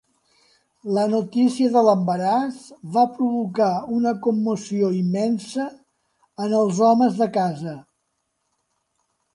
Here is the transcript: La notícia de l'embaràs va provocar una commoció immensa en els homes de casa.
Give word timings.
La 0.97 1.01
notícia 1.09 1.73
de 1.75 1.83
l'embaràs 1.87 2.57
va 2.97 3.03
provocar 3.19 3.69
una 3.99 4.15
commoció 4.27 4.91
immensa 5.03 5.69
en 6.47 6.59
els 6.63 6.83
homes 6.91 7.23
de 7.23 7.31
casa. 7.39 7.79